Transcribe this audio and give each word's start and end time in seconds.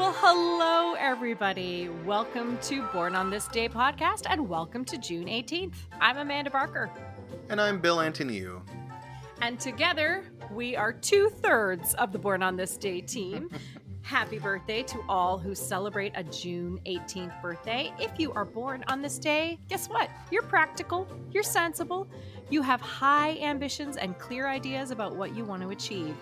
Well, 0.00 0.16
hello, 0.16 0.94
everybody. 0.94 1.90
Welcome 2.06 2.56
to 2.62 2.80
Born 2.84 3.14
on 3.14 3.28
This 3.28 3.46
Day 3.48 3.68
podcast 3.68 4.22
and 4.30 4.48
welcome 4.48 4.82
to 4.86 4.96
June 4.96 5.26
18th. 5.26 5.74
I'm 6.00 6.16
Amanda 6.16 6.50
Barker. 6.50 6.90
And 7.50 7.60
I'm 7.60 7.82
Bill 7.82 7.98
Antoniou. 7.98 8.62
And 9.42 9.60
together, 9.60 10.24
we 10.50 10.74
are 10.74 10.90
two 10.90 11.28
thirds 11.28 11.92
of 11.96 12.12
the 12.12 12.18
Born 12.18 12.42
on 12.42 12.56
This 12.56 12.78
Day 12.78 13.02
team. 13.02 13.50
Happy 14.00 14.38
birthday 14.38 14.82
to 14.84 15.04
all 15.06 15.36
who 15.36 15.54
celebrate 15.54 16.12
a 16.14 16.24
June 16.24 16.80
18th 16.86 17.42
birthday. 17.42 17.92
If 18.00 18.18
you 18.18 18.32
are 18.32 18.46
born 18.46 18.82
on 18.88 19.02
this 19.02 19.18
day, 19.18 19.58
guess 19.68 19.86
what? 19.86 20.08
You're 20.30 20.44
practical, 20.44 21.06
you're 21.30 21.42
sensible, 21.42 22.08
you 22.48 22.62
have 22.62 22.80
high 22.80 23.36
ambitions 23.42 23.98
and 23.98 24.18
clear 24.18 24.48
ideas 24.48 24.92
about 24.92 25.14
what 25.14 25.36
you 25.36 25.44
want 25.44 25.62
to 25.62 25.68
achieve. 25.68 26.16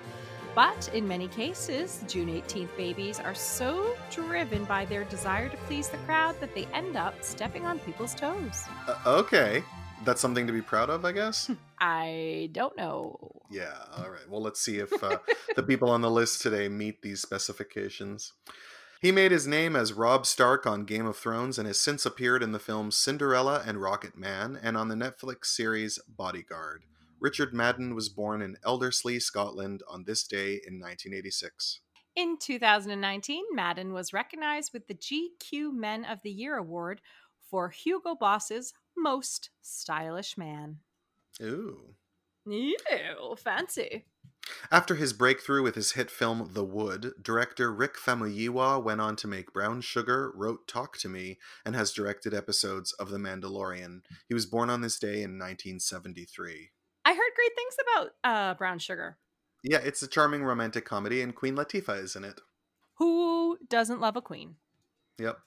But 0.54 0.90
in 0.92 1.06
many 1.06 1.28
cases, 1.28 2.02
June 2.08 2.28
18th 2.28 2.76
babies 2.76 3.20
are 3.20 3.34
so 3.34 3.96
driven 4.10 4.64
by 4.64 4.84
their 4.84 5.04
desire 5.04 5.48
to 5.48 5.56
please 5.68 5.88
the 5.88 5.98
crowd 5.98 6.40
that 6.40 6.54
they 6.54 6.66
end 6.74 6.96
up 6.96 7.14
stepping 7.22 7.64
on 7.64 7.78
people's 7.80 8.14
toes. 8.14 8.64
Uh, 8.86 8.96
okay. 9.06 9.62
That's 10.04 10.20
something 10.20 10.46
to 10.46 10.52
be 10.52 10.62
proud 10.62 10.90
of, 10.90 11.04
I 11.04 11.12
guess. 11.12 11.50
I 11.80 12.50
don't 12.52 12.76
know. 12.76 13.42
Yeah, 13.50 13.74
all 13.96 14.10
right. 14.10 14.28
Well, 14.28 14.42
let's 14.42 14.60
see 14.60 14.78
if 14.78 15.02
uh, 15.02 15.18
the 15.56 15.62
people 15.62 15.90
on 15.90 16.00
the 16.00 16.10
list 16.10 16.42
today 16.42 16.68
meet 16.68 17.02
these 17.02 17.20
specifications. 17.20 18.32
He 19.00 19.12
made 19.12 19.30
his 19.30 19.46
name 19.46 19.76
as 19.76 19.92
Robb 19.92 20.26
Stark 20.26 20.66
on 20.66 20.84
Game 20.84 21.06
of 21.06 21.16
Thrones 21.16 21.56
and 21.56 21.68
has 21.68 21.80
since 21.80 22.04
appeared 22.04 22.42
in 22.42 22.50
the 22.50 22.58
films 22.58 22.96
Cinderella 22.96 23.62
and 23.64 23.80
Rocket 23.80 24.16
Man 24.16 24.58
and 24.60 24.76
on 24.76 24.88
the 24.88 24.96
Netflix 24.96 25.46
series 25.46 26.00
Bodyguard. 26.08 26.82
Richard 27.20 27.52
Madden 27.52 27.94
was 27.94 28.08
born 28.08 28.42
in 28.42 28.56
Elderslie, 28.64 29.20
Scotland 29.20 29.82
on 29.88 30.04
this 30.04 30.26
day 30.26 30.60
in 30.66 30.80
1986. 30.80 31.80
In 32.16 32.36
2019, 32.36 33.44
Madden 33.52 33.92
was 33.92 34.12
recognized 34.12 34.72
with 34.72 34.86
the 34.86 34.94
GQ 34.94 35.72
Men 35.72 36.04
of 36.04 36.22
the 36.22 36.30
Year 36.30 36.56
award 36.56 37.00
for 37.48 37.70
Hugo 37.70 38.14
Boss's 38.14 38.74
Most 38.96 39.50
Stylish 39.62 40.36
Man. 40.36 40.78
Ooh. 41.40 41.94
Ew, 42.46 43.36
fancy. 43.36 44.06
After 44.70 44.94
his 44.94 45.12
breakthrough 45.12 45.62
with 45.62 45.74
his 45.74 45.92
hit 45.92 46.10
film 46.10 46.50
The 46.52 46.64
Wood, 46.64 47.12
director 47.20 47.72
Rick 47.72 47.96
Famuyiwa 47.96 48.82
went 48.82 49.00
on 49.00 49.14
to 49.16 49.28
make 49.28 49.52
Brown 49.52 49.80
Sugar, 49.80 50.32
wrote 50.34 50.66
Talk 50.66 50.96
to 50.98 51.08
Me, 51.08 51.38
and 51.64 51.74
has 51.74 51.92
directed 51.92 52.32
episodes 52.32 52.92
of 52.94 53.10
The 53.10 53.18
Mandalorian. 53.18 54.00
He 54.26 54.34
was 54.34 54.46
born 54.46 54.70
on 54.70 54.80
this 54.80 54.98
day 54.98 55.22
in 55.22 55.38
1973. 55.38 56.70
I 57.04 57.12
heard 57.12 57.32
great 57.34 57.52
things 57.54 57.76
about 57.82 58.10
uh, 58.24 58.54
Brown 58.54 58.78
Sugar. 58.78 59.18
Yeah, 59.62 59.78
it's 59.78 60.02
a 60.02 60.08
charming 60.08 60.44
romantic 60.44 60.84
comedy, 60.84 61.22
and 61.22 61.34
Queen 61.34 61.56
Latifah 61.56 62.02
is 62.02 62.14
in 62.14 62.24
it. 62.24 62.40
Who 62.98 63.58
doesn't 63.68 64.00
love 64.00 64.16
a 64.16 64.22
queen? 64.22 64.56
Yep. 65.18 65.38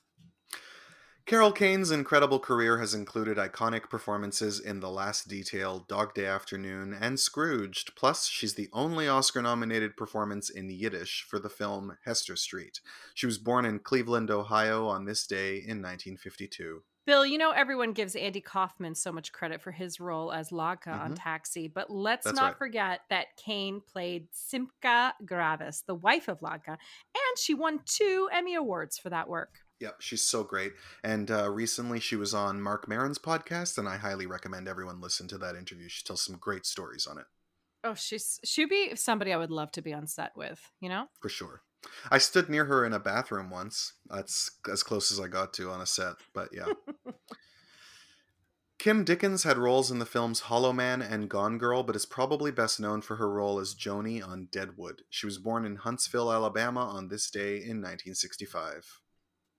Carol 1.25 1.51
Kane's 1.51 1.91
incredible 1.91 2.39
career 2.39 2.79
has 2.79 2.93
included 2.93 3.37
iconic 3.37 3.89
performances 3.89 4.59
in 4.59 4.79
The 4.79 4.89
Last 4.89 5.29
Detail, 5.29 5.85
Dog 5.87 6.13
Day 6.13 6.25
Afternoon, 6.25 6.97
and 6.99 7.19
Scrooged. 7.19 7.95
Plus, 7.95 8.27
she's 8.27 8.55
the 8.55 8.69
only 8.73 9.07
Oscar 9.07 9.41
nominated 9.41 9.95
performance 9.95 10.49
in 10.49 10.69
Yiddish 10.69 11.25
for 11.29 11.39
the 11.39 11.49
film 11.49 11.97
Hester 12.05 12.35
Street. 12.35 12.81
She 13.13 13.27
was 13.27 13.37
born 13.37 13.65
in 13.65 13.79
Cleveland, 13.79 14.31
Ohio 14.31 14.87
on 14.87 15.05
this 15.05 15.25
day 15.25 15.55
in 15.55 15.81
1952. 15.81 16.83
Bill, 17.11 17.25
you 17.25 17.37
know 17.37 17.51
everyone 17.51 17.91
gives 17.91 18.15
Andy 18.15 18.39
Kaufman 18.39 18.95
so 18.95 19.11
much 19.11 19.33
credit 19.33 19.61
for 19.61 19.71
his 19.71 19.99
role 19.99 20.31
as 20.31 20.51
Latka 20.51 20.93
mm-hmm. 20.93 21.01
on 21.01 21.13
Taxi, 21.13 21.67
but 21.67 21.89
let's 21.89 22.23
That's 22.23 22.37
not 22.37 22.51
right. 22.51 22.57
forget 22.57 23.01
that 23.09 23.35
Kane 23.35 23.81
played 23.81 24.29
Simka 24.31 25.11
Gravas, 25.25 25.83
the 25.85 25.93
wife 25.93 26.29
of 26.29 26.39
Latka, 26.39 26.69
and 26.69 27.37
she 27.37 27.53
won 27.53 27.81
two 27.85 28.29
Emmy 28.31 28.55
Awards 28.55 28.97
for 28.97 29.09
that 29.09 29.27
work. 29.27 29.55
Yep, 29.81 29.95
she's 29.99 30.21
so 30.21 30.45
great. 30.45 30.71
And 31.03 31.29
uh, 31.29 31.51
recently 31.51 31.99
she 31.99 32.15
was 32.15 32.33
on 32.33 32.61
Marc 32.61 32.87
Maron's 32.87 33.19
podcast, 33.19 33.77
and 33.77 33.89
I 33.89 33.97
highly 33.97 34.25
recommend 34.25 34.69
everyone 34.69 35.01
listen 35.01 35.27
to 35.27 35.37
that 35.39 35.57
interview. 35.57 35.89
She 35.89 36.05
tells 36.05 36.23
some 36.23 36.37
great 36.37 36.65
stories 36.65 37.05
on 37.07 37.17
it. 37.17 37.25
Oh, 37.83 37.93
she's 37.93 38.39
she'd 38.45 38.69
be 38.69 38.95
somebody 38.95 39.33
I 39.33 39.37
would 39.37 39.51
love 39.51 39.73
to 39.73 39.81
be 39.81 39.93
on 39.93 40.07
set 40.07 40.31
with, 40.37 40.61
you 40.79 40.87
know? 40.87 41.07
For 41.21 41.27
sure. 41.27 41.61
I 42.09 42.17
stood 42.17 42.49
near 42.49 42.65
her 42.65 42.85
in 42.85 42.93
a 42.93 42.99
bathroom 42.99 43.49
once. 43.49 43.93
That's 44.09 44.51
as 44.71 44.83
close 44.83 45.11
as 45.11 45.19
I 45.19 45.27
got 45.27 45.53
to 45.53 45.69
on 45.69 45.81
a 45.81 45.85
set, 45.85 46.15
but 46.33 46.49
yeah. 46.53 46.73
Kim 48.81 49.03
Dickens 49.03 49.43
had 49.43 49.59
roles 49.59 49.91
in 49.91 49.99
the 49.99 50.07
films 50.07 50.39
Hollow 50.39 50.73
Man 50.73 51.03
and 51.03 51.29
Gone 51.29 51.59
Girl, 51.59 51.83
but 51.83 51.95
is 51.95 52.07
probably 52.07 52.49
best 52.49 52.79
known 52.79 53.03
for 53.03 53.17
her 53.17 53.31
role 53.31 53.59
as 53.59 53.75
Joanie 53.75 54.23
on 54.23 54.47
Deadwood. 54.51 55.03
She 55.07 55.27
was 55.27 55.37
born 55.37 55.65
in 55.65 55.75
Huntsville, 55.75 56.31
Alabama 56.31 56.85
on 56.85 57.07
this 57.07 57.29
day 57.29 57.57
in 57.57 57.77
1965. 57.77 59.01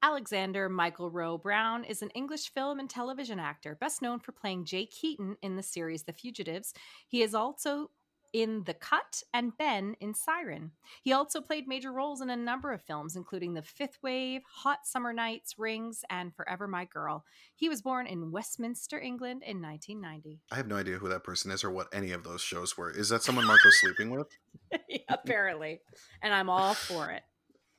Alexander 0.03 0.69
Michael 0.69 1.09
Roe 1.09 1.39
Brown 1.39 1.85
is 1.85 2.03
an 2.03 2.11
English 2.11 2.53
film 2.53 2.81
and 2.81 2.91
television 2.91 3.39
actor, 3.39 3.77
best 3.81 4.03
known 4.03 4.19
for 4.19 4.33
playing 4.33 4.65
Jay 4.65 4.87
Keaton 4.87 5.37
in 5.41 5.55
the 5.55 5.63
series 5.63 6.03
The 6.03 6.13
Fugitives. 6.13 6.75
He 7.07 7.23
is 7.23 7.33
also 7.33 7.91
in 8.33 8.65
The 8.65 8.75
Cut 8.75 9.23
and 9.33 9.57
Ben 9.57 9.95
in 10.01 10.15
Siren. 10.15 10.73
He 11.03 11.13
also 11.13 11.41
played 11.41 11.69
major 11.69 11.93
roles 11.93 12.21
in 12.21 12.31
a 12.31 12.37
number 12.37 12.73
of 12.73 12.83
films, 12.83 13.17
including 13.17 13.55
The 13.55 13.63
Fifth 13.63 13.99
Wave, 14.03 14.43
Hot 14.63 14.81
Summer 14.85 15.13
Nights, 15.13 15.59
Rings, 15.59 16.05
and 16.11 16.35
Forever 16.35 16.67
My 16.67 16.85
Girl. 16.85 17.25
He 17.55 17.69
was 17.69 17.83
born 17.83 18.07
in 18.07 18.31
Westminster, 18.31 18.99
England 18.99 19.43
in 19.47 19.61
1990. 19.61 20.41
I 20.51 20.57
have 20.57 20.67
no 20.67 20.77
idea 20.77 20.97
who 20.97 21.09
that 21.09 21.25
person 21.25 21.51
is 21.51 21.65
or 21.65 21.71
what 21.71 21.89
any 21.93 22.13
of 22.13 22.25
those 22.25 22.41
shows 22.41 22.77
were. 22.77 22.91
Is 22.91 23.09
that 23.11 23.23
someone 23.23 23.47
Marco's 23.47 23.81
sleeping 23.81 24.11
with? 24.11 24.29
apparently. 25.09 25.81
And 26.23 26.33
I'm 26.33 26.51
all 26.51 26.75
for 26.75 27.11
it. 27.11 27.23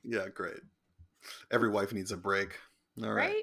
Yeah, 0.06 0.26
great. 0.28 0.60
Every 1.50 1.70
wife 1.70 1.94
needs 1.94 2.12
a 2.12 2.18
break. 2.18 2.58
All 3.02 3.08
right. 3.08 3.32
right? 3.32 3.42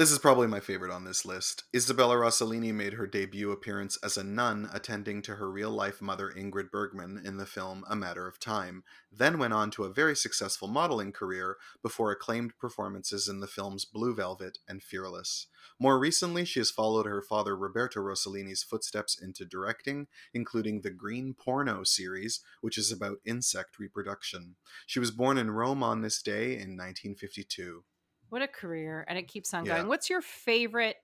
This 0.00 0.12
is 0.12 0.18
probably 0.18 0.46
my 0.46 0.60
favorite 0.60 0.90
on 0.90 1.04
this 1.04 1.26
list. 1.26 1.64
Isabella 1.76 2.14
Rossellini 2.16 2.72
made 2.72 2.94
her 2.94 3.06
debut 3.06 3.52
appearance 3.52 3.98
as 4.02 4.16
a 4.16 4.24
nun 4.24 4.66
attending 4.72 5.20
to 5.20 5.34
her 5.34 5.50
real 5.50 5.68
life 5.68 6.00
mother 6.00 6.32
Ingrid 6.34 6.70
Bergman 6.70 7.20
in 7.22 7.36
the 7.36 7.44
film 7.44 7.84
A 7.86 7.94
Matter 7.94 8.26
of 8.26 8.40
Time, 8.40 8.82
then 9.12 9.38
went 9.38 9.52
on 9.52 9.70
to 9.72 9.84
a 9.84 9.92
very 9.92 10.16
successful 10.16 10.68
modeling 10.68 11.12
career 11.12 11.58
before 11.82 12.10
acclaimed 12.10 12.56
performances 12.58 13.28
in 13.28 13.40
the 13.40 13.46
films 13.46 13.84
Blue 13.84 14.14
Velvet 14.14 14.56
and 14.66 14.82
Fearless. 14.82 15.48
More 15.78 15.98
recently, 15.98 16.46
she 16.46 16.60
has 16.60 16.70
followed 16.70 17.04
her 17.04 17.20
father 17.20 17.54
Roberto 17.54 18.00
Rossellini's 18.00 18.62
footsteps 18.62 19.20
into 19.20 19.44
directing, 19.44 20.06
including 20.32 20.80
the 20.80 20.90
Green 20.90 21.34
Porno 21.34 21.84
series, 21.84 22.40
which 22.62 22.78
is 22.78 22.90
about 22.90 23.18
insect 23.26 23.78
reproduction. 23.78 24.56
She 24.86 24.98
was 24.98 25.10
born 25.10 25.36
in 25.36 25.50
Rome 25.50 25.82
on 25.82 26.00
this 26.00 26.22
day 26.22 26.52
in 26.52 26.74
1952. 26.74 27.84
What 28.30 28.42
a 28.42 28.48
career. 28.48 29.04
And 29.08 29.18
it 29.18 29.28
keeps 29.28 29.52
on 29.52 29.64
going. 29.64 29.88
What's 29.88 30.08
your 30.08 30.22
favorite? 30.22 30.96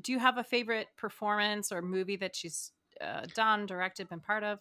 Do 0.00 0.12
you 0.12 0.18
have 0.18 0.36
a 0.36 0.44
favorite 0.44 0.88
performance 0.96 1.72
or 1.72 1.80
movie 1.80 2.16
that 2.16 2.36
she's 2.36 2.72
uh, 3.00 3.26
done, 3.34 3.66
directed, 3.66 4.08
been 4.08 4.20
part 4.20 4.42
of? 4.42 4.58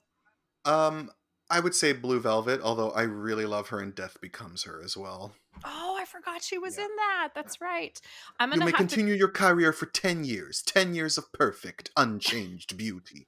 Um, 0.65 1.11
I 1.49 1.59
would 1.59 1.75
say 1.75 1.93
Blue 1.93 2.19
Velvet, 2.19 2.61
although 2.61 2.91
I 2.91 3.01
really 3.01 3.45
love 3.45 3.69
her 3.69 3.81
in 3.81 3.91
Death 3.91 4.21
Becomes 4.21 4.63
Her 4.63 4.81
as 4.83 4.95
well. 4.95 5.33
Oh, 5.65 5.97
I 5.99 6.05
forgot 6.05 6.41
she 6.41 6.57
was 6.57 6.77
yeah. 6.77 6.85
in 6.85 6.89
that. 6.95 7.29
That's 7.35 7.59
right. 7.59 7.99
I'm 8.39 8.51
gonna. 8.51 8.65
You 8.65 8.71
may 8.71 8.77
continue 8.77 9.13
to... 9.15 9.19
your 9.19 9.27
career 9.27 9.73
for 9.73 9.87
ten 9.87 10.23
years. 10.23 10.61
Ten 10.61 10.93
years 10.93 11.17
of 11.17 11.33
perfect, 11.33 11.89
unchanged 11.97 12.77
beauty 12.77 13.27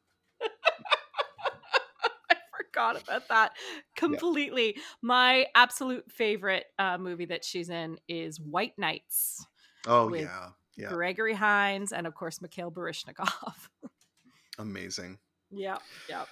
forgot 2.73 3.01
about 3.01 3.27
that 3.29 3.53
completely. 3.95 4.73
Yeah. 4.75 4.81
My 5.01 5.45
absolute 5.55 6.11
favorite 6.11 6.65
uh, 6.79 6.97
movie 6.97 7.25
that 7.25 7.45
she's 7.45 7.69
in 7.69 7.97
is 8.07 8.39
White 8.39 8.77
Nights. 8.77 9.45
Oh 9.87 10.13
yeah, 10.13 10.49
yeah. 10.75 10.89
Gregory 10.89 11.33
Hines 11.33 11.91
and 11.91 12.07
of 12.07 12.15
course 12.15 12.41
Mikhail 12.41 12.71
Baryshnikov. 12.71 13.53
Amazing. 14.59 15.19
Yeah, 15.51 15.77
yeah. 16.09 16.23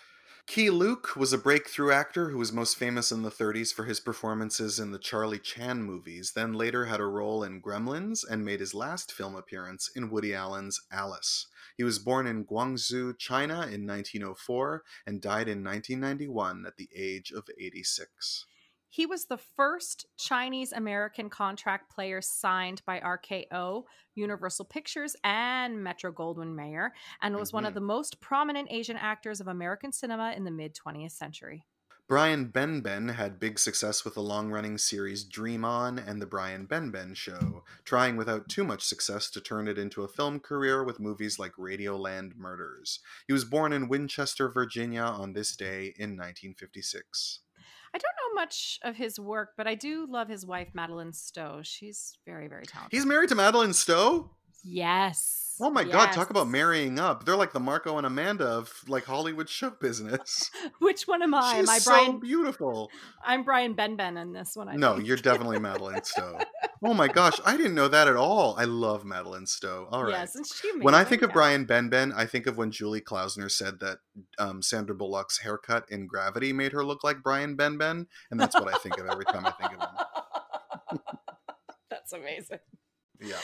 Keye 0.48 0.72
Luke 0.72 1.16
was 1.16 1.32
a 1.32 1.38
breakthrough 1.38 1.92
actor 1.92 2.30
who 2.30 2.38
was 2.38 2.52
most 2.52 2.76
famous 2.76 3.12
in 3.12 3.22
the 3.22 3.30
30s 3.30 3.72
for 3.74 3.86
his 3.86 4.00
performances 4.00 4.80
in 4.80 4.92
the 4.92 4.98
Charlie 4.98 5.40
Chan 5.40 5.84
movies, 5.84 6.32
then 6.32 6.54
later 6.54 6.86
had 6.86 7.00
a 7.00 7.06
role 7.06 7.44
in 7.44 7.62
Gremlins 7.62 8.26
and 8.28 8.44
made 8.44 8.60
his 8.60 8.74
last 8.74 9.12
film 9.12 9.36
appearance 9.36 9.90
in 9.96 10.10
Woody 10.10 10.34
Allen's 10.34 10.82
Alice. 10.92 11.48
He 11.78 11.84
was 11.84 12.00
born 12.00 12.26
in 12.26 12.46
Guangzhou, 12.46 13.18
China 13.18 13.62
in 13.62 13.86
1904 13.86 14.84
and 15.06 15.22
died 15.22 15.48
in 15.48 15.64
1991 15.64 16.66
at 16.66 16.76
the 16.76 16.90
age 16.96 17.32
of 17.32 17.48
86. 17.58 18.46
He 18.94 19.06
was 19.06 19.26
the 19.26 19.38
first 19.38 20.06
Chinese 20.18 20.74
American 20.74 21.30
contract 21.30 21.96
player 21.96 22.22
signed 22.22 22.82
by 22.86 23.00
RKO, 23.00 23.86
Universal 24.16 24.66
Pictures, 24.66 25.16
and 25.24 25.82
Metro 25.82 26.12
Goldwyn 26.12 26.54
Mayer, 26.54 26.92
and 27.22 27.38
was 27.38 27.50
mm-hmm. 27.50 27.58
one 27.58 27.66
of 27.66 27.70
mm-hmm. 27.70 27.76
the 27.76 27.88
most 27.88 28.20
prominent 28.20 28.68
Asian 28.70 28.98
actors 28.98 29.40
of 29.40 29.48
American 29.48 29.94
cinema 29.94 30.34
in 30.36 30.44
the 30.44 30.52
mid 30.52 30.76
20th 30.76 31.12
century. 31.12 31.66
Brian 32.10 32.50
Benben 32.50 33.16
had 33.16 33.40
big 33.40 33.58
success 33.58 34.04
with 34.04 34.16
the 34.16 34.22
long 34.22 34.50
running 34.50 34.78
series 34.78 35.24
Dream 35.24 35.64
On 35.64 35.98
and 35.98 36.22
The 36.22 36.26
Brian 36.26 36.68
Benben 36.68 37.16
Show, 37.16 37.64
trying 37.86 38.18
without 38.18 38.50
too 38.50 38.66
much 38.66 38.84
success 38.84 39.30
to 39.30 39.40
turn 39.40 39.70
it 39.70 39.78
into 39.78 40.04
a 40.04 40.10
film 40.10 40.42
career 40.42 40.84
with 40.84 41.00
movies 41.00 41.40
like 41.40 41.54
Radioland 41.54 42.36
Murders. 42.36 43.00
He 43.26 43.32
was 43.32 43.46
born 43.46 43.72
in 43.72 43.88
Winchester, 43.88 44.50
Virginia 44.50 45.04
on 45.04 45.32
this 45.32 45.56
day 45.56 45.94
in 45.98 46.18
1956. 46.18 47.40
I 47.94 47.98
don't 47.98 48.04
know 48.04 48.42
much 48.42 48.80
of 48.84 48.96
his 48.96 49.20
work, 49.20 49.50
but 49.58 49.68
I 49.68 49.76
do 49.76 50.08
love 50.10 50.30
his 50.30 50.46
wife, 50.46 50.70
Madeleine 50.74 51.14
Stowe. 51.14 51.62
She's 51.64 52.18
very, 52.26 52.48
very 52.48 52.66
talented. 52.66 52.96
He's 52.96 53.06
married 53.06 53.30
to 53.30 53.36
Madeleine 53.36 53.74
Stowe? 53.74 54.32
Yes. 54.64 55.51
Oh 55.64 55.70
my 55.70 55.84
god, 55.84 56.12
talk 56.12 56.32
about 56.32 56.48
marrying 56.50 57.00
up. 57.00 57.24
They're 57.26 57.36
like 57.36 57.54
the 57.54 57.60
Marco 57.60 57.98
and 57.98 58.08
Amanda 58.08 58.46
of 58.46 58.74
like 58.88 59.06
Hollywood 59.06 59.48
show 59.48 59.70
business. 59.70 60.50
Which 60.80 61.04
one 61.04 61.22
am 61.22 61.36
I? 61.36 61.60
She's 61.60 61.70
Am 61.70 61.76
I 61.76 61.78
so 61.78 62.14
beautiful. 62.14 62.90
I'm 63.24 63.44
Brian 63.44 63.76
Benben 63.76 64.20
in 64.20 64.34
this 64.34 64.56
one. 64.56 64.68
I 64.70 64.76
No, 64.76 64.96
think. 64.96 65.08
you're 65.08 65.18
definitely 65.18 65.60
Madeleine 65.60 66.04
Stowe. 66.04 66.40
Oh 66.84 66.96
my 66.96 67.08
gosh, 67.08 67.40
I 67.46 67.58
didn't 67.58 67.76
know 67.76 67.88
that 67.90 68.08
at 68.08 68.16
all. 68.16 68.56
I 68.58 68.64
love 68.64 69.06
Madeleine 69.06 69.46
Stowe. 69.46 69.88
All 69.92 70.04
right. 70.04 70.14
Yes, 70.14 70.34
and 70.36 70.48
she 70.48 70.72
when 70.80 70.96
I 70.96 71.04
think 71.04 71.22
of 71.22 71.30
Yeah. 71.30 71.34
Brian 71.36 71.68
Benben, 71.68 72.12
I 72.16 72.26
think 72.26 72.48
of 72.48 72.58
when 72.58 72.72
Julie 72.72 73.02
Klausner 73.02 73.52
said 73.52 73.80
that 73.82 74.00
um, 74.40 74.64
Sandra 74.64 74.96
Bullock's 74.96 75.38
haircut 75.40 75.86
in 75.90 76.08
Gravity 76.08 76.54
made 76.54 76.72
her 76.72 76.84
look 76.84 77.04
like 77.04 77.22
Brian 77.22 77.56
Benben, 77.56 78.08
and 78.32 78.40
that's 78.40 78.56
what 78.56 78.74
I 78.74 78.78
think 78.80 78.98
of 78.98 79.06
every 79.08 79.26
time 79.26 79.46
I 79.46 79.52
think 79.52 79.74
of 79.74 79.80
him. 79.80 81.00
That's 81.92 82.14
amazing. 82.14 82.60
Yeah. 83.22 83.36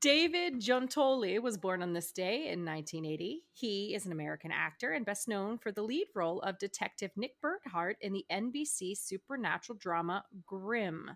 David 0.00 0.60
Giuntoli 0.60 1.40
was 1.40 1.56
born 1.56 1.82
on 1.82 1.92
this 1.92 2.12
day 2.12 2.48
in 2.48 2.64
1980. 2.64 3.44
He 3.52 3.94
is 3.94 4.06
an 4.06 4.12
American 4.12 4.52
actor 4.52 4.92
and 4.92 5.06
best 5.06 5.26
known 5.26 5.58
for 5.58 5.72
the 5.72 5.82
lead 5.82 6.06
role 6.14 6.40
of 6.42 6.58
Detective 6.58 7.10
Nick 7.16 7.40
Burkhardt 7.40 7.96
in 8.00 8.12
the 8.12 8.26
NBC 8.30 8.96
supernatural 8.96 9.78
drama 9.78 10.24
Grimm. 10.46 11.10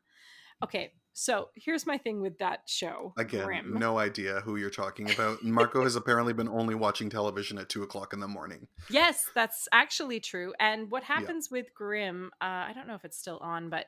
Okay, 0.62 0.92
so 1.12 1.48
here's 1.54 1.86
my 1.86 1.98
thing 1.98 2.20
with 2.20 2.38
that 2.38 2.62
show. 2.66 3.12
Again, 3.16 3.44
Grimm. 3.44 3.78
no 3.78 3.98
idea 3.98 4.40
who 4.40 4.56
you're 4.56 4.70
talking 4.70 5.10
about. 5.10 5.42
Marco 5.44 5.82
has 5.82 5.96
apparently 5.96 6.32
been 6.32 6.48
only 6.48 6.74
watching 6.74 7.10
television 7.10 7.58
at 7.58 7.68
two 7.68 7.82
o'clock 7.82 8.12
in 8.12 8.20
the 8.20 8.28
morning. 8.28 8.68
Yes, 8.88 9.28
that's 9.34 9.68
actually 9.72 10.20
true. 10.20 10.52
And 10.60 10.90
what 10.90 11.02
happens 11.02 11.50
with 11.50 11.74
Grimm, 11.74 12.30
uh, 12.40 12.44
I 12.44 12.72
don't 12.74 12.86
know 12.86 12.94
if 12.94 13.04
it's 13.04 13.18
still 13.18 13.38
on, 13.38 13.70
but 13.70 13.86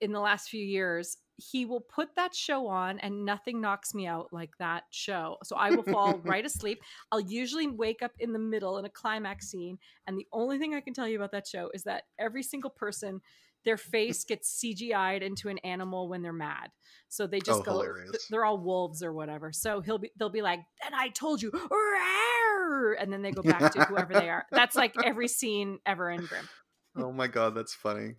in 0.00 0.12
the 0.12 0.20
last 0.20 0.48
few 0.48 0.64
years, 0.64 1.16
he 1.36 1.64
will 1.64 1.80
put 1.80 2.14
that 2.16 2.34
show 2.34 2.66
on 2.68 2.98
and 3.00 3.24
nothing 3.24 3.60
knocks 3.60 3.92
me 3.94 4.06
out 4.06 4.28
like 4.32 4.50
that 4.60 4.84
show. 4.90 5.36
So 5.42 5.56
I 5.56 5.70
will 5.70 5.82
fall 5.82 6.18
right 6.24 6.44
asleep. 6.44 6.80
I'll 7.10 7.20
usually 7.20 7.66
wake 7.66 8.02
up 8.02 8.12
in 8.18 8.32
the 8.32 8.38
middle 8.38 8.78
in 8.78 8.84
a 8.84 8.88
climax 8.90 9.48
scene. 9.48 9.78
And 10.06 10.16
the 10.16 10.26
only 10.32 10.58
thing 10.58 10.74
I 10.74 10.80
can 10.80 10.94
tell 10.94 11.08
you 11.08 11.16
about 11.16 11.32
that 11.32 11.48
show 11.48 11.70
is 11.74 11.82
that 11.84 12.04
every 12.20 12.42
single 12.44 12.70
person, 12.70 13.20
their 13.64 13.76
face 13.76 14.22
gets 14.28 14.62
CGI'd 14.62 15.22
into 15.24 15.48
an 15.48 15.58
animal 15.58 16.08
when 16.08 16.22
they're 16.22 16.32
mad. 16.32 16.70
So 17.08 17.26
they 17.26 17.40
just 17.40 17.60
Oh, 17.60 17.62
go, 17.64 17.72
hilarious. 17.72 18.26
they're 18.30 18.44
all 18.44 18.58
wolves 18.58 19.02
or 19.02 19.12
whatever. 19.12 19.50
So 19.52 19.80
he'll 19.80 19.98
be, 19.98 20.10
they'll 20.18 20.28
be 20.30 20.42
like, 20.42 20.60
and 20.84 20.94
I 20.94 21.08
told 21.08 21.42
you, 21.42 21.50
"Rawr," 21.50 22.94
and 23.00 23.12
then 23.12 23.22
they 23.22 23.30
go 23.30 23.42
back 23.42 23.72
to 23.72 23.84
whoever 23.84 24.12
they 24.14 24.28
are. 24.28 24.44
That's 24.50 24.74
like 24.76 24.94
every 25.04 25.28
scene 25.28 25.78
ever 25.86 26.10
in 26.10 26.24
Grimm. 26.26 26.48
Oh 26.96 27.12
my 27.12 27.26
god, 27.28 27.54
that's 27.54 27.74
funny. 27.74 28.14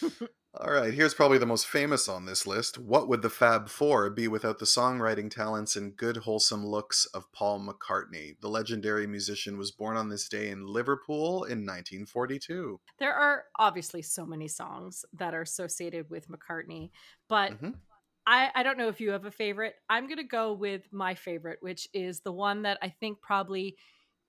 All 0.54 0.70
right, 0.70 0.94
here's 0.94 1.14
probably 1.14 1.38
the 1.38 1.46
most 1.46 1.66
famous 1.66 2.08
on 2.08 2.24
this 2.24 2.46
list. 2.46 2.78
What 2.78 3.08
would 3.08 3.22
the 3.22 3.30
Fab 3.30 3.68
Four 3.68 4.10
be 4.10 4.28
without 4.28 4.58
the 4.60 4.64
songwriting 4.64 5.28
talents 5.28 5.74
and 5.74 5.96
good, 5.96 6.18
wholesome 6.18 6.64
looks 6.64 7.04
of 7.06 7.32
Paul 7.32 7.58
McCartney? 7.60 8.38
The 8.40 8.48
legendary 8.48 9.08
musician 9.08 9.58
was 9.58 9.72
born 9.72 9.96
on 9.96 10.08
this 10.08 10.28
day 10.28 10.48
in 10.50 10.66
Liverpool 10.68 11.42
in 11.42 11.64
1942. 11.64 12.80
There 12.98 13.14
are 13.14 13.46
obviously 13.58 14.02
so 14.02 14.26
many 14.26 14.48
songs 14.48 15.04
that 15.12 15.34
are 15.34 15.42
associated 15.42 16.10
with 16.10 16.28
McCartney, 16.28 16.90
but 17.28 17.54
Mhm. 17.54 17.80
I, 18.26 18.50
I 18.54 18.62
don't 18.62 18.78
know 18.78 18.88
if 18.88 19.00
you 19.00 19.12
have 19.12 19.26
a 19.26 19.30
favorite. 19.32 19.76
I'm 19.88 20.06
going 20.06 20.18
to 20.18 20.24
go 20.24 20.52
with 20.54 20.92
my 20.92 21.14
favorite, 21.14 21.58
which 21.62 21.88
is 21.94 22.20
the 22.20 22.32
one 22.32 22.62
that 22.62 22.78
I 22.82 22.90
think 22.90 23.22
probably, 23.22 23.78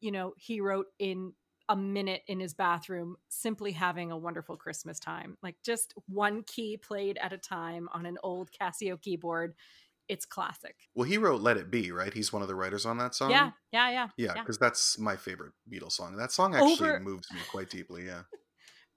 you 0.01 0.11
know, 0.11 0.33
he 0.37 0.61
wrote 0.61 0.87
in 0.99 1.33
a 1.71 1.75
minute 1.75 2.21
in 2.27 2.41
his 2.41 2.53
bathroom, 2.53 3.15
simply 3.29 3.71
having 3.71 4.11
a 4.11 4.17
wonderful 4.17 4.57
Christmas 4.57 4.99
time. 4.99 5.37
Like 5.41 5.55
just 5.63 5.93
one 6.07 6.43
key 6.43 6.75
played 6.75 7.17
at 7.21 7.31
a 7.31 7.37
time 7.37 7.87
on 7.93 8.05
an 8.05 8.17
old 8.23 8.49
Casio 8.51 9.01
keyboard. 9.01 9.55
It's 10.09 10.25
classic. 10.25 10.75
Well, 10.93 11.07
he 11.07 11.17
wrote 11.17 11.39
"Let 11.39 11.55
It 11.55 11.71
Be," 11.71 11.93
right? 11.93 12.13
He's 12.13 12.33
one 12.33 12.41
of 12.41 12.49
the 12.49 12.55
writers 12.55 12.85
on 12.85 12.97
that 12.97 13.15
song. 13.15 13.31
yeah, 13.31 13.51
yeah, 13.71 13.89
yeah. 13.89 14.07
yeah, 14.17 14.33
yeah. 14.35 14.41
because 14.41 14.57
that's 14.57 14.99
my 14.99 15.15
favorite 15.15 15.53
Beatles 15.71 15.93
song. 15.93 16.17
That 16.17 16.33
song 16.33 16.53
actually 16.53 16.89
Over- 16.89 16.99
moves 16.99 17.31
me 17.31 17.39
quite 17.49 17.69
deeply. 17.69 18.05
Yeah, 18.05 18.23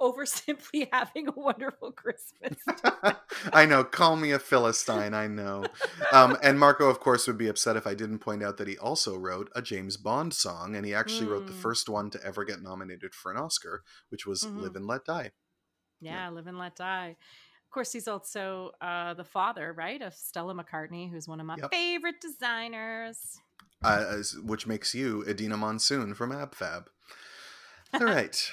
Over 0.00 0.26
simply 0.26 0.88
having 0.92 1.28
a 1.28 1.32
wonderful 1.32 1.92
Christmas. 1.92 2.56
I 3.52 3.64
know. 3.66 3.84
Call 3.84 4.16
me 4.16 4.32
a 4.32 4.38
philistine. 4.38 5.14
I 5.14 5.26
know. 5.26 5.64
Um, 6.12 6.36
and 6.42 6.58
Marco, 6.58 6.88
of 6.88 7.00
course, 7.00 7.26
would 7.26 7.38
be 7.38 7.48
upset 7.48 7.76
if 7.76 7.86
I 7.86 7.94
didn't 7.94 8.18
point 8.18 8.42
out 8.42 8.56
that 8.58 8.68
he 8.68 8.76
also 8.76 9.16
wrote 9.16 9.50
a 9.54 9.62
James 9.62 9.96
Bond 9.96 10.34
song, 10.34 10.74
and 10.76 10.84
he 10.84 10.94
actually 10.94 11.26
wrote 11.28 11.46
the 11.46 11.52
Mm. 11.52 11.62
first 11.62 11.88
one 11.88 12.10
to 12.10 12.24
ever 12.24 12.44
get 12.44 12.60
nominated 12.62 13.14
for 13.14 13.30
an 13.32 13.38
Oscar, 13.38 13.82
which 14.08 14.26
was 14.26 14.42
Mhm. 14.42 14.60
"Live 14.62 14.76
and 14.76 14.86
Let 14.86 15.04
Die." 15.04 15.32
Yeah, 16.00 16.28
live 16.30 16.46
and 16.46 16.58
let 16.58 16.76
die. 16.76 17.16
Of 17.64 17.70
course, 17.70 17.92
he's 17.92 18.06
also 18.08 18.72
uh, 18.80 19.14
the 19.14 19.24
father, 19.24 19.72
right, 19.72 20.02
of 20.02 20.14
Stella 20.14 20.54
McCartney, 20.54 21.10
who's 21.10 21.26
one 21.26 21.40
of 21.40 21.46
my 21.46 21.56
Yep. 21.56 21.70
favorite 21.72 22.20
designers. 22.20 23.38
uh, 23.82 24.22
which 24.42 24.66
makes 24.66 24.94
you 24.94 25.22
Edina 25.26 25.56
Monsoon 25.56 26.14
from 26.14 26.30
AbFab. 26.30 26.86
All 27.94 28.00
right. 28.06 28.50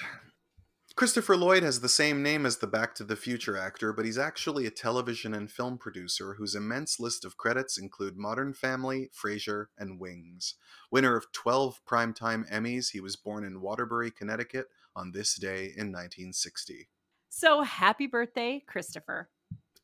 Christopher 0.94 1.36
Lloyd 1.36 1.62
has 1.62 1.80
the 1.80 1.88
same 1.88 2.22
name 2.22 2.44
as 2.44 2.58
the 2.58 2.66
Back 2.66 2.94
to 2.96 3.04
the 3.04 3.16
Future 3.16 3.56
actor, 3.56 3.94
but 3.94 4.04
he's 4.04 4.18
actually 4.18 4.66
a 4.66 4.70
television 4.70 5.32
and 5.32 5.50
film 5.50 5.78
producer 5.78 6.34
whose 6.34 6.54
immense 6.54 7.00
list 7.00 7.24
of 7.24 7.38
credits 7.38 7.78
include 7.78 8.18
Modern 8.18 8.52
Family, 8.52 9.08
Frasier, 9.14 9.66
and 9.78 9.98
Wings. 9.98 10.54
Winner 10.90 11.16
of 11.16 11.32
12 11.32 11.80
Primetime 11.88 12.48
Emmys, 12.52 12.90
he 12.90 13.00
was 13.00 13.16
born 13.16 13.42
in 13.42 13.62
Waterbury, 13.62 14.10
Connecticut 14.10 14.66
on 14.94 15.12
this 15.12 15.34
day 15.34 15.64
in 15.64 15.90
1960. 15.90 16.88
So 17.30 17.62
happy 17.62 18.06
birthday, 18.06 18.62
Christopher. 18.66 19.30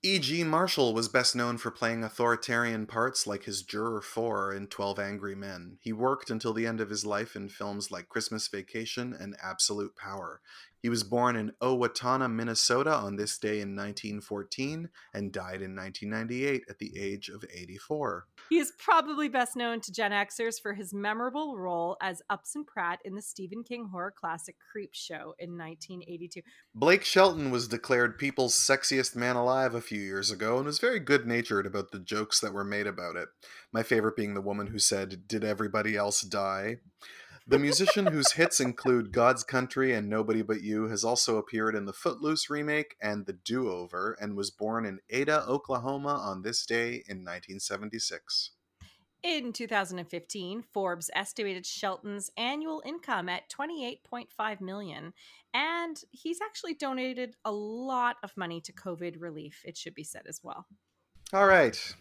E.G. 0.04 0.44
Marshall 0.44 0.94
was 0.94 1.08
best 1.08 1.34
known 1.34 1.58
for 1.58 1.72
playing 1.72 2.04
authoritarian 2.04 2.87
parts 2.87 3.26
like 3.26 3.44
his 3.44 3.64
Juror 3.64 4.00
4 4.00 4.54
in 4.54 4.69
12 4.69 5.00
Angry 5.00 5.34
Men. 5.34 5.78
He 5.81 5.93
worked 5.93 6.31
until 6.31 6.52
the 6.52 6.69
end 6.69 6.81
of 6.81 6.88
his 6.88 7.04
life 7.04 7.34
in 7.34 7.49
films 7.49 7.90
like 7.90 8.08
Christmas 8.08 8.46
Vacation 8.46 9.12
and 9.12 9.34
Absolute 9.43 9.96
Power. 9.96 10.40
He 10.82 10.88
was 10.88 11.02
born 11.02 11.36
in 11.36 11.52
Owatonna, 11.60 12.30
Minnesota 12.30 12.94
on 12.94 13.16
this 13.16 13.38
day 13.38 13.60
in 13.60 13.75
1914 13.75 14.88
and 15.12 15.32
died 15.32 15.60
in 15.62 15.75
1998 15.75 16.62
at 16.69 16.78
the 16.78 16.96
age 16.96 17.28
of 17.28 17.44
84. 17.52 18.26
He 18.48 18.58
is 18.58 18.72
probably 18.78 19.28
best 19.28 19.56
known 19.56 19.80
to 19.80 19.92
Gen 19.92 20.12
Xers 20.12 20.60
for 20.62 20.75
his 20.75 20.94
memorable 20.94 21.58
role 21.58 21.96
as 22.00 22.22
Upson 22.30 22.64
Pratt 22.64 23.00
in 23.04 23.14
the 23.14 23.22
Stephen 23.22 23.64
King 23.64 23.88
horror 23.90 24.14
classic 24.16 24.56
Creepshow 24.56 25.32
in 25.38 25.58
1982. 25.58 26.42
Blake 26.75 27.04
Shelton 27.04 27.50
was 27.50 27.68
declared 27.68 28.18
People's 28.18 28.54
Sexiest 28.54 29.16
Man 29.16 29.37
Alive 29.37 29.75
a 29.75 29.80
few 29.80 30.00
years 30.00 30.30
ago 30.30 30.58
and 30.58 30.66
was 30.66 30.78
very 30.78 31.00
good 31.00 31.26
natured 31.26 31.66
about 31.66 31.90
the 31.90 31.99
jokes 31.99 32.40
that 32.40 32.54
were 32.54 32.64
made 32.64 32.87
about 32.87 33.16
it. 33.16 33.28
My 33.73 33.82
favorite 33.82 34.16
being 34.16 34.35
the 34.35 34.40
woman 34.40 34.68
who 34.68 34.78
said, 34.78 35.26
Did 35.26 35.44
everybody 35.44 35.97
else 35.97 36.23
die? 36.23 36.76
The 37.50 37.59
musician 37.59 38.05
whose 38.05 38.33
hits 38.33 38.61
include 38.61 39.11
God's 39.11 39.43
Country 39.43 39.95
and 39.95 40.07
Nobody 40.07 40.43
But 40.43 40.61
You 40.61 40.88
has 40.88 41.02
also 41.02 41.38
appeared 41.38 41.75
in 41.75 41.87
the 41.87 41.95
Footloose 41.95 42.50
remake 42.50 42.95
and 43.00 43.25
The 43.25 43.33
Do 43.33 43.71
Over 43.71 44.19
and 44.21 44.37
was 44.37 44.50
born 44.50 44.85
in 44.85 44.99
Ada, 45.09 45.47
Oklahoma 45.47 46.11
on 46.11 46.43
this 46.43 46.67
day 46.67 46.88
in 47.09 47.25
1976. 47.25 48.50
In 49.23 49.55
2015, 49.55 50.62
Forbes 50.75 51.11
estimated 51.14 51.64
Shelton's 51.64 52.31
annual 52.37 52.83
income 52.85 53.31
at 53.31 53.49
28.5 53.49 54.61
million, 54.61 55.14
and 55.55 56.02
he's 56.11 56.43
actually 56.43 56.75
donated 56.75 57.35
a 57.47 57.50
lot 57.50 58.17
of 58.23 58.37
money 58.37 58.61
to 58.61 58.75
COVID 58.75 59.23
relief, 59.23 59.62
it 59.64 59.78
should 59.78 59.95
be 59.95 60.05
said 60.05 60.25
as 60.28 60.40
well. 60.45 60.67
All 61.33 61.47
right. 61.47 61.95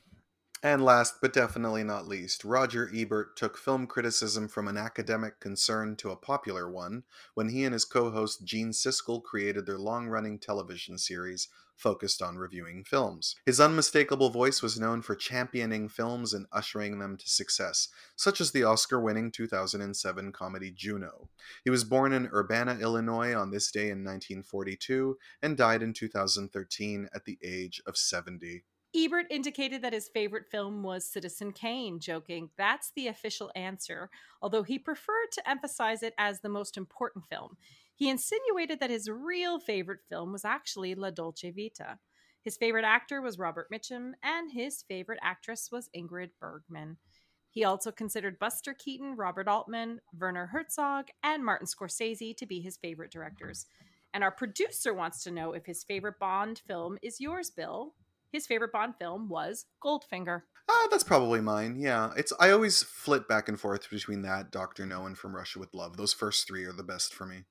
And 0.64 0.84
last 0.84 1.16
but 1.22 1.34
definitely 1.34 1.84
not 1.84 2.08
least, 2.08 2.44
Roger 2.44 2.90
Ebert 2.94 3.36
took 3.36 3.58
film 3.58 3.86
criticism 3.86 4.48
from 4.48 4.68
an 4.68 4.78
academic 4.78 5.40
concern 5.40 5.96
to 5.98 6.10
a 6.10 6.16
popular 6.16 6.70
one 6.70 7.04
when 7.36 7.50
he 7.50 7.64
and 7.64 7.74
his 7.74 7.86
co 7.86 8.10
host 8.10 8.44
Gene 8.44 8.72
Siskel 8.72 9.24
created 9.24 9.66
their 9.66 9.78
long 9.78 10.08
running 10.08 10.40
television 10.40 10.98
series 10.98 11.48
focused 11.78 12.24
on 12.24 12.38
reviewing 12.38 12.84
films. 12.84 13.36
His 13.46 13.62
unmistakable 13.62 14.32
voice 14.32 14.62
was 14.62 14.80
known 14.80 15.04
for 15.04 15.16
championing 15.16 15.88
films 15.88 16.34
and 16.34 16.48
ushering 16.52 16.98
them 16.98 17.18
to 17.18 17.30
success, 17.30 17.90
such 18.16 18.42
as 18.42 18.52
the 18.52 18.64
Oscar 18.64 19.00
winning 19.00 19.32
2007 19.32 20.32
comedy 20.32 20.72
Juno. 20.72 21.30
He 21.64 21.70
was 21.70 21.84
born 21.84 22.14
in 22.14 22.30
Urbana, 22.34 22.80
Illinois 22.82 23.36
on 23.36 23.52
this 23.52 23.72
day 23.72 23.90
in 23.90 24.04
1942 24.04 25.18
and 25.42 25.56
died 25.56 25.84
in 25.84 25.94
2013 25.94 27.10
at 27.14 27.26
the 27.26 27.38
age 27.44 27.82
of 27.86 27.96
70. 27.96 28.64
Ebert 28.96 29.27
indicated 29.29 29.82
that 29.82 29.94
his 29.94 30.08
favorite 30.08 30.46
film 30.50 30.82
was 30.82 31.06
Citizen 31.06 31.51
Kane, 31.51 32.00
joking, 32.00 32.50
that's 32.58 32.91
the 32.96 33.08
official 33.08 33.51
answer, 33.56 34.10
although 34.41 34.63
he 34.63 34.79
preferred 34.79 35.32
to 35.34 35.50
emphasize 35.50 36.01
it 36.03 36.13
as 36.17 36.39
the 36.39 36.50
most 36.50 36.77
important 36.77 37.25
film. 37.25 37.58
He 37.94 38.10
insinuated 38.10 38.79
that 38.79 38.89
his 38.89 39.10
real 39.10 39.60
favorite 39.60 40.01
film 40.08 40.32
was 40.32 40.46
actually 40.46 40.96
La 40.96 41.10
Dolce 41.10 41.51
Vita. 41.51 42.00
His 42.41 42.56
favorite 42.56 42.86
actor 42.86 43.22
was 43.22 43.38
Robert 43.38 43.67
Mitchum, 43.72 44.12
and 44.24 44.51
his 44.51 44.84
favorite 44.88 45.20
actress 45.22 45.70
was 45.72 45.89
Ingrid 45.96 46.29
Bergman. 46.39 46.98
He 47.50 47.63
also 47.63 47.91
considered 47.91 48.39
Buster 48.39 48.74
Keaton, 48.74 49.15
Robert 49.15 49.48
Altman, 49.48 50.00
Werner 50.17 50.46
Herzog, 50.46 51.08
and 51.24 51.44
Martin 51.44 51.67
Scorsese 51.67 52.38
to 52.38 52.46
be 52.46 52.62
his 52.62 52.77
favorite 52.77 53.12
directors. 53.12 53.65
And 54.13 54.24
our 54.24 54.32
producer 54.32 54.94
wants 54.94 55.24
to 55.24 55.32
know 55.32 55.53
if 55.53 55.65
his 55.65 55.84
favorite 55.84 56.20
Bond 56.20 56.62
film 56.67 56.98
is 57.01 57.20
yours, 57.20 57.50
Bill. 57.50 57.96
His 58.31 58.48
favorite 58.48 58.72
Bond 58.72 58.96
film 59.00 59.29
was 59.29 59.65
Goldfinger. 59.84 60.41
Uh, 60.69 60.88
that's 60.91 61.03
probably 61.03 61.39
mine. 61.39 61.77
Yeah, 61.79 62.12
it's 62.17 62.34
I 62.39 62.51
always 62.51 62.84
flit 62.84 63.27
back 63.27 63.48
and 63.48 63.60
forth 63.60 63.89
between 63.89 64.22
that, 64.24 64.51
Doctor 64.51 64.86
No, 64.86 65.05
and 65.05 65.17
From 65.17 65.36
Russia 65.36 65.60
with 65.60 65.74
Love. 65.74 65.98
Those 65.98 66.13
first 66.13 66.48
three 66.48 66.65
are 66.65 66.74
the 66.74 66.84
best 66.84 67.13
for 67.13 67.25
me. 67.25 67.46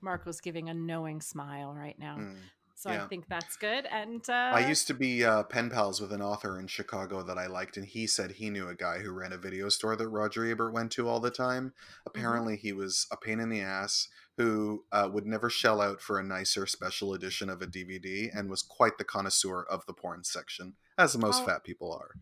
Mark 0.00 0.26
was 0.26 0.40
giving 0.40 0.68
a 0.68 0.74
knowing 0.74 1.20
smile 1.20 1.74
right 1.74 1.98
now. 1.98 2.16
Mm. 2.18 2.36
So 2.78 2.92
Yeah. 2.92 3.04
I 3.04 3.08
think 3.08 3.28
that's 3.28 3.56
good. 3.56 3.86
And 3.86 4.22
uh, 4.30 4.52
I 4.54 4.68
used 4.68 4.86
to 4.86 4.94
be 4.94 5.24
uh, 5.24 5.42
pen 5.42 5.68
pals 5.68 6.00
with 6.00 6.12
an 6.12 6.22
author 6.22 6.60
in 6.60 6.68
Chicago 6.68 7.24
that 7.24 7.36
I 7.36 7.48
liked, 7.48 7.76
and 7.76 7.84
he 7.84 8.06
said 8.06 8.30
he 8.30 8.50
knew 8.50 8.68
a 8.68 8.74
guy 8.76 9.00
who 9.00 9.10
ran 9.10 9.32
a 9.32 9.36
video 9.36 9.68
store 9.68 9.96
that 9.96 10.08
Roger 10.08 10.46
Ebert 10.48 10.72
went 10.72 10.92
to 10.92 11.08
all 11.08 11.18
the 11.18 11.32
time. 11.32 11.72
Apparently, 12.06 12.56
he 12.56 12.72
was 12.72 13.08
a 13.10 13.16
pain 13.16 13.40
in 13.40 13.48
the 13.48 13.60
ass 13.60 14.06
who 14.36 14.84
uh, 14.92 15.08
would 15.12 15.26
never 15.26 15.50
shell 15.50 15.80
out 15.80 16.00
for 16.00 16.20
a 16.20 16.22
nicer 16.22 16.66
special 16.66 17.14
edition 17.14 17.50
of 17.50 17.60
a 17.60 17.66
DVD 17.66 18.30
and 18.32 18.48
was 18.48 18.62
quite 18.62 18.96
the 18.96 19.02
connoisseur 19.04 19.64
of 19.68 19.84
the 19.86 19.92
porn 19.92 20.22
section, 20.22 20.74
as 20.96 21.18
most 21.18 21.42
Oh. 21.42 21.46
fat 21.46 21.64
people 21.64 21.92
are. 21.92 22.14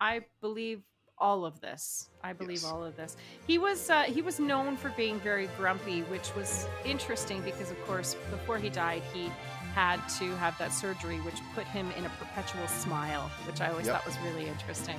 I 0.00 0.24
believe 0.40 0.84
all 1.20 1.44
of 1.44 1.60
this. 1.60 2.08
I 2.22 2.32
believe 2.32 2.62
Yes. 2.62 2.64
all 2.64 2.84
of 2.84 2.96
this. 2.96 3.16
He 3.46 3.58
was 3.58 3.90
uh, 3.90 4.02
he 4.02 4.22
was 4.22 4.38
known 4.40 4.76
for 4.76 4.90
being 4.90 5.18
very 5.20 5.48
grumpy, 5.56 6.02
which 6.02 6.34
was 6.34 6.66
interesting 6.84 7.40
because, 7.42 7.70
of 7.70 7.80
course, 7.86 8.14
before 8.30 8.58
he 8.58 8.68
died, 8.70 9.02
he 9.12 9.30
had 9.74 10.00
to 10.18 10.34
have 10.36 10.56
that 10.58 10.72
surgery, 10.72 11.18
which 11.20 11.36
put 11.54 11.64
him 11.66 11.90
in 11.96 12.04
a 12.04 12.08
perpetual 12.10 12.66
smile, 12.68 13.30
which 13.46 13.60
I 13.60 13.68
always 13.70 13.86
Yep. 13.86 13.96
thought 13.96 14.06
was 14.06 14.18
really 14.20 14.48
interesting. 14.48 14.98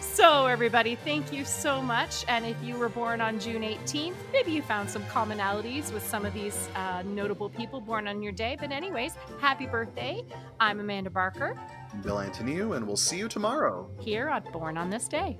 So, 0.00 0.46
everybody, 0.46 0.94
thank 0.94 1.30
you 1.32 1.44
so 1.44 1.82
much. 1.82 2.24
And 2.26 2.46
if 2.46 2.56
you 2.62 2.78
were 2.78 2.88
born 2.88 3.20
on 3.20 3.38
June 3.38 3.62
18th, 3.62 4.14
maybe 4.32 4.50
you 4.50 4.62
found 4.62 4.88
some 4.88 5.02
commonalities 5.04 5.92
with 5.92 6.06
some 6.06 6.24
of 6.24 6.32
these 6.32 6.68
uh, 6.74 7.02
notable 7.02 7.50
people 7.50 7.82
born 7.82 8.08
on 8.08 8.22
your 8.22 8.32
day. 8.32 8.56
But, 8.58 8.72
anyways, 8.72 9.14
happy 9.40 9.66
birthday. 9.66 10.24
I'm 10.58 10.80
Amanda 10.80 11.10
Barker 11.10 11.58
Bill 12.02 12.16
Antoniou, 12.20 12.72
and 12.76 12.86
we'll 12.86 12.96
see 12.96 13.18
you 13.18 13.28
tomorrow. 13.28 13.90
here 14.00 14.28
on 14.28 14.42
Born 14.52 14.78
on 14.78 14.90
This 14.90 15.08
Day. 15.08 15.38